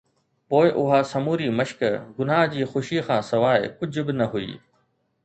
[0.49, 1.79] پوءِ اها سموري مشق
[2.17, 4.51] گناهه جي خوشي کان سواءِ ڪجهه به نه هئي.